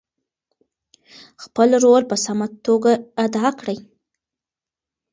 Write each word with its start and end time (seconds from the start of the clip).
خپل 1.43 1.69
رول 1.83 2.03
په 2.11 2.15
سمه 2.25 2.47
توګه 2.65 2.91
ادا 3.25 3.47
کړئ. 3.59 3.77